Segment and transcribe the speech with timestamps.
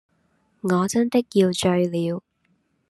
[0.61, 2.23] 我真的要醉了！